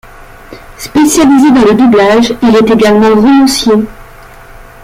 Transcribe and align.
Spécialisé 0.79 1.51
dans 1.51 1.63
le 1.63 1.75
doublage, 1.75 2.33
il 2.41 2.55
est 2.55 2.71
également 2.73 3.09
romancier. 3.13 3.75